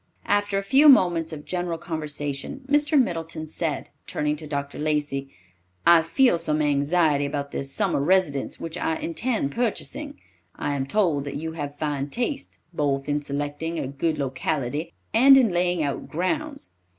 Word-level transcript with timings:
After 0.25 0.57
a 0.57 0.63
few 0.63 0.89
moments 0.89 1.31
of 1.31 1.45
general 1.45 1.77
conversation, 1.77 2.65
Mr. 2.67 2.99
Middleton 2.99 3.45
said, 3.45 3.91
turning 4.07 4.35
to 4.37 4.47
Dr. 4.47 4.79
Lacey, 4.79 5.29
"I 5.85 6.01
feel 6.01 6.39
some 6.39 6.59
anxiety 6.59 7.23
about 7.27 7.51
this 7.51 7.71
summer 7.71 7.99
residence 7.99 8.59
which 8.59 8.79
I 8.79 8.95
intend 8.95 9.51
purchasing. 9.51 10.19
I 10.55 10.75
am 10.75 10.87
told 10.87 11.23
that 11.25 11.35
you 11.35 11.51
have 11.51 11.77
fine 11.77 12.09
taste 12.09 12.57
both 12.73 13.07
in 13.07 13.21
selecting 13.21 13.77
a 13.77 13.85
good 13.85 14.17
locality 14.17 14.91
and 15.13 15.37
in 15.37 15.51
laying 15.51 15.83
out 15.83 16.07
grounds. 16.09 16.71